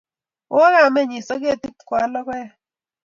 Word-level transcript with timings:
Kawo 0.47 0.67
kamennyi 0.73 1.19
soket 1.27 1.61
ipkoal 1.69 2.09
logoek. 2.13 2.49